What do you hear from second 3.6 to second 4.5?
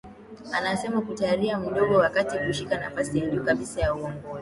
ya uongozi